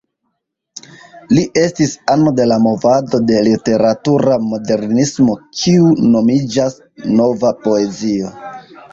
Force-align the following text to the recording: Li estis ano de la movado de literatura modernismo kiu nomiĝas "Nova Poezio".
Li 1.37 1.41
estis 1.63 1.91
ano 2.13 2.31
de 2.39 2.45
la 2.51 2.55
movado 2.67 3.19
de 3.31 3.43
literatura 3.47 4.37
modernismo 4.53 5.35
kiu 5.59 5.91
nomiĝas 6.15 6.79
"Nova 7.19 7.53
Poezio". 7.67 8.33